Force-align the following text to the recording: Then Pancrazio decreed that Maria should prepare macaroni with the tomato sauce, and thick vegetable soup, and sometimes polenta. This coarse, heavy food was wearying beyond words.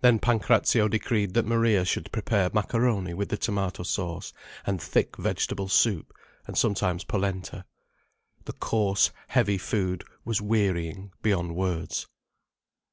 Then 0.00 0.18
Pancrazio 0.18 0.88
decreed 0.88 1.34
that 1.34 1.46
Maria 1.46 1.84
should 1.84 2.10
prepare 2.10 2.50
macaroni 2.52 3.14
with 3.14 3.28
the 3.28 3.36
tomato 3.36 3.84
sauce, 3.84 4.32
and 4.66 4.82
thick 4.82 5.16
vegetable 5.16 5.68
soup, 5.68 6.12
and 6.48 6.58
sometimes 6.58 7.04
polenta. 7.04 7.64
This 8.46 8.56
coarse, 8.58 9.12
heavy 9.28 9.58
food 9.58 10.02
was 10.24 10.42
wearying 10.42 11.12
beyond 11.22 11.54
words. 11.54 12.08